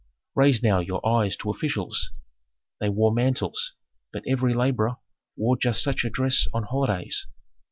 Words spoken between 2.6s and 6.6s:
They wore mantles, but every laborer wore just such a dress